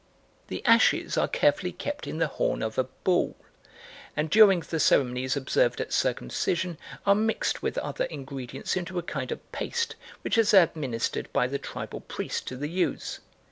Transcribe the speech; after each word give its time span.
The 0.47 0.65
ashes 0.65 1.15
are 1.15 1.27
carefully 1.27 1.71
kept 1.71 2.07
in 2.07 2.17
the 2.17 2.25
horn 2.25 2.63
of 2.63 2.79
a 2.79 2.85
bull, 2.85 3.35
and, 4.17 4.31
during 4.31 4.61
the 4.61 4.79
ceremonies 4.79 5.37
observed 5.37 5.79
at 5.79 5.93
circumcision, 5.93 6.79
are 7.05 7.13
mixed 7.13 7.61
with 7.61 7.77
other 7.77 8.05
ingredients 8.05 8.75
into 8.75 8.97
a 8.97 9.03
kind 9.03 9.31
of 9.31 9.51
paste, 9.51 9.95
which 10.23 10.39
is 10.39 10.55
administered 10.55 11.31
by 11.31 11.45
the 11.45 11.59
tribal 11.59 11.99
priest 12.01 12.47
to 12.47 12.57
the 12.57 12.67
youths. 12.69 13.19